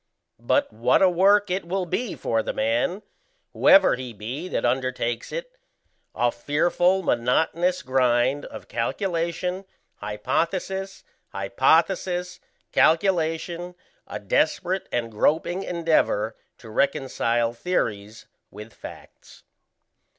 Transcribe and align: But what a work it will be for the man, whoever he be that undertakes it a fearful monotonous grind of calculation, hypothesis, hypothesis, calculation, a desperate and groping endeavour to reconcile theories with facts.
But 0.39 0.73
what 0.73 1.03
a 1.03 1.09
work 1.11 1.51
it 1.51 1.63
will 1.63 1.85
be 1.85 2.15
for 2.15 2.41
the 2.41 2.53
man, 2.55 3.03
whoever 3.53 3.93
he 3.93 4.13
be 4.13 4.47
that 4.47 4.65
undertakes 4.65 5.31
it 5.31 5.51
a 6.15 6.31
fearful 6.31 7.03
monotonous 7.03 7.83
grind 7.83 8.45
of 8.47 8.67
calculation, 8.67 9.63
hypothesis, 9.97 11.03
hypothesis, 11.29 12.39
calculation, 12.71 13.75
a 14.07 14.17
desperate 14.17 14.89
and 14.91 15.11
groping 15.11 15.61
endeavour 15.61 16.35
to 16.57 16.71
reconcile 16.71 17.53
theories 17.53 18.25
with 18.49 18.73
facts. 18.73 19.43